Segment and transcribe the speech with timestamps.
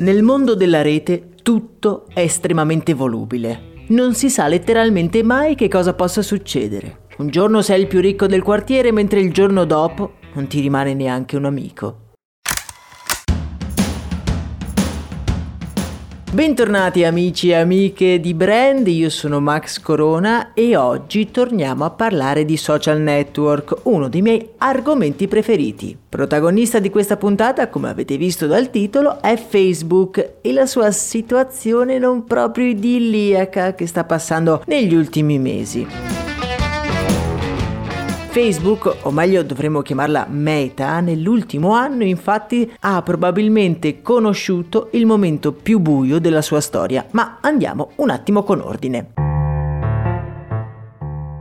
[0.00, 3.84] Nel mondo della rete tutto è estremamente volubile.
[3.88, 7.08] Non si sa letteralmente mai che cosa possa succedere.
[7.18, 10.94] Un giorno sei il più ricco del quartiere, mentre il giorno dopo non ti rimane
[10.94, 12.09] neanche un amico.
[16.32, 22.44] Bentornati amici e amiche di Brand, io sono Max Corona e oggi torniamo a parlare
[22.44, 25.98] di social network, uno dei miei argomenti preferiti.
[26.08, 31.98] Protagonista di questa puntata, come avete visto dal titolo, è Facebook e la sua situazione
[31.98, 36.19] non proprio idilliaca che sta passando negli ultimi mesi.
[38.30, 45.80] Facebook, o meglio dovremmo chiamarla Meta, nell'ultimo anno infatti ha probabilmente conosciuto il momento più
[45.80, 49.14] buio della sua storia, ma andiamo un attimo con ordine.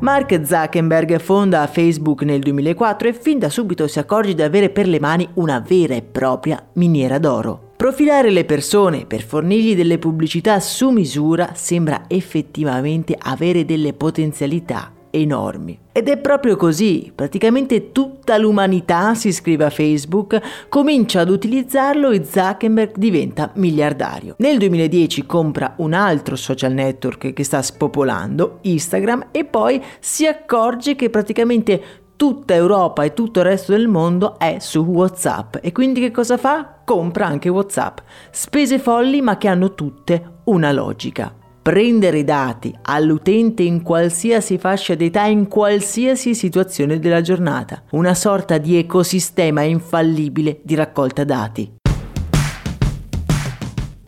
[0.00, 4.88] Mark Zuckerberg fonda Facebook nel 2004 e fin da subito si accorge di avere per
[4.88, 7.72] le mani una vera e propria miniera d'oro.
[7.76, 15.78] Profilare le persone per fornirgli delle pubblicità su misura sembra effettivamente avere delle potenzialità enormi.
[15.92, 22.24] Ed è proprio così, praticamente tutta l'umanità si iscrive a Facebook, comincia ad utilizzarlo e
[22.24, 24.34] Zuckerberg diventa miliardario.
[24.38, 30.94] Nel 2010 compra un altro social network che sta spopolando, Instagram, e poi si accorge
[30.94, 31.82] che praticamente
[32.18, 36.36] tutta Europa e tutto il resto del mondo è su WhatsApp e quindi che cosa
[36.36, 36.80] fa?
[36.84, 37.98] Compra anche WhatsApp.
[38.30, 41.37] Spese folli ma che hanno tutte una logica
[41.68, 48.78] prendere dati all'utente in qualsiasi fascia d'età, in qualsiasi situazione della giornata, una sorta di
[48.78, 51.70] ecosistema infallibile di raccolta dati.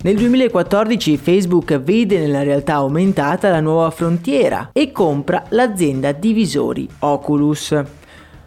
[0.02, 7.99] Nel 2014 Facebook vede nella realtà aumentata la nuova frontiera e compra l'azienda divisori Oculus.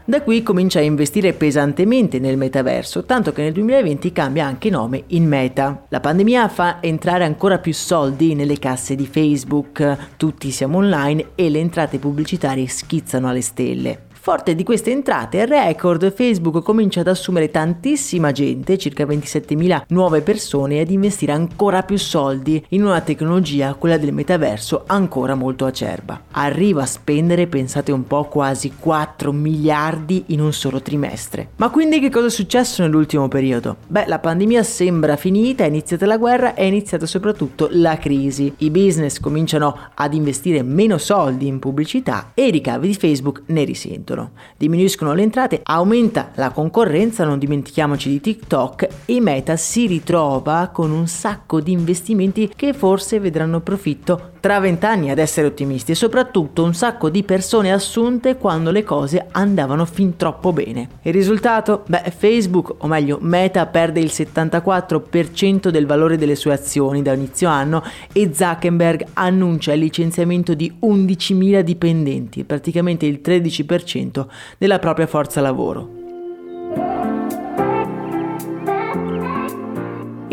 [0.06, 5.06] Da qui comincia a investire pesantemente nel metaverso, tanto che nel 2020 cambia anche nome
[5.08, 5.86] in Meta.
[5.88, 11.50] La pandemia fa entrare ancora più soldi nelle casse di Facebook, tutti siamo online e
[11.50, 14.12] le entrate pubblicitarie schizzano alle stelle.
[14.24, 20.76] Forte di queste entrate record, Facebook comincia ad assumere tantissima gente, circa 27.000 nuove persone,
[20.76, 26.22] e ad investire ancora più soldi in una tecnologia, quella del metaverso, ancora molto acerba.
[26.32, 31.50] Arriva a spendere, pensate un po', quasi 4 miliardi in un solo trimestre.
[31.58, 33.76] Ma quindi che cosa è successo nell'ultimo periodo?
[33.86, 38.54] Beh, la pandemia sembra finita, è iniziata la guerra, è iniziata soprattutto la crisi.
[38.60, 43.66] I business cominciano ad investire meno soldi in pubblicità e i ricavi di Facebook ne
[43.66, 49.88] risentono risentono, diminuiscono le entrate, aumenta la concorrenza, non dimentichiamoci di TikTok e Meta si
[49.88, 55.94] ritrova con un sacco di investimenti che forse vedranno profitto tra vent'anni ad essere ottimisti
[55.94, 60.90] e soprattutto un sacco di persone assunte quando le cose andavano fin troppo bene.
[61.04, 61.84] Il risultato?
[61.88, 67.48] Beh, Facebook, o meglio Meta, perde il 74% del valore delle sue azioni da inizio
[67.48, 74.26] anno e Zuckerberg annuncia il licenziamento di 11.000 dipendenti, praticamente il 13%
[74.58, 76.03] della propria forza lavoro.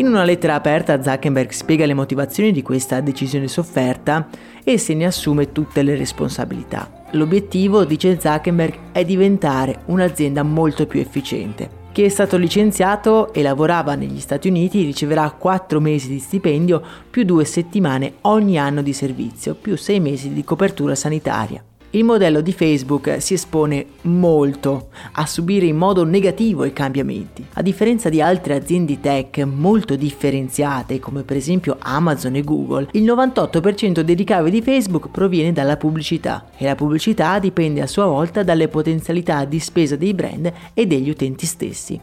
[0.01, 4.29] In una lettera aperta Zuckerberg spiega le motivazioni di questa decisione sofferta
[4.63, 7.03] e se ne assume tutte le responsabilità.
[7.11, 11.69] L'obiettivo, dice Zuckerberg, è diventare un'azienda molto più efficiente.
[11.91, 17.23] Chi è stato licenziato e lavorava negli Stati Uniti riceverà 4 mesi di stipendio più
[17.23, 22.53] 2 settimane ogni anno di servizio, più 6 mesi di copertura sanitaria il modello di
[22.53, 27.45] Facebook si espone molto a subire in modo negativo i cambiamenti.
[27.53, 33.03] A differenza di altre aziende tech molto differenziate come per esempio Amazon e Google, il
[33.03, 38.43] 98% dei ricavi di Facebook proviene dalla pubblicità e la pubblicità dipende a sua volta
[38.43, 41.99] dalle potenzialità di spesa dei brand e degli utenti stessi.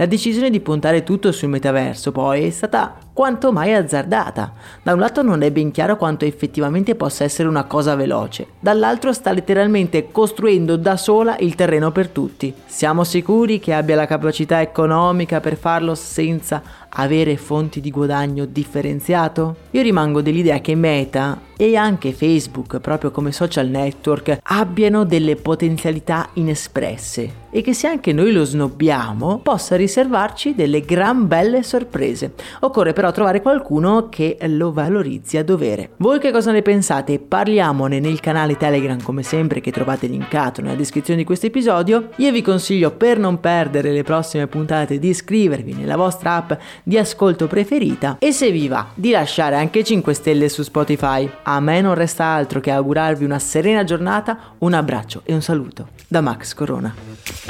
[0.00, 4.50] La decisione di puntare tutto sul metaverso poi è stata quanto mai azzardata.
[4.82, 9.12] Da un lato non è ben chiaro quanto effettivamente possa essere una cosa veloce, dall'altro
[9.12, 12.54] sta letteralmente costruendo da sola il terreno per tutti.
[12.64, 19.56] Siamo sicuri che abbia la capacità economica per farlo senza avere fonti di guadagno differenziato?
[19.72, 26.30] Io rimango dell'idea che Meta e anche Facebook, proprio come social network, abbiano delle potenzialità
[26.34, 32.32] inespresse e che se anche noi lo snobbiamo possa riservarci delle gran belle sorprese.
[32.60, 35.90] Occorre però trovare qualcuno che lo valorizzi a dovere.
[35.96, 37.18] Voi che cosa ne pensate?
[37.18, 42.10] Parliamone nel canale Telegram come sempre che trovate linkato nella descrizione di questo episodio.
[42.16, 46.52] Io vi consiglio per non perdere le prossime puntate di iscrivervi nella vostra app
[46.82, 51.28] di ascolto preferita e se vi va di lasciare anche 5 stelle su Spotify.
[51.42, 55.88] A me non resta altro che augurarvi una serena giornata, un abbraccio e un saluto
[56.08, 57.49] da Max Corona.